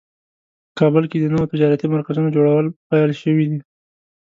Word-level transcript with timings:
په 0.69 0.73
کابل 0.79 1.03
کې 1.11 1.17
د 1.19 1.25
نوو 1.33 1.49
تجارتي 1.51 1.85
مرکزونو 1.93 2.33
جوړول 2.35 2.65
پیل 2.89 3.11
شوی 3.21 3.45
ده 3.51 3.59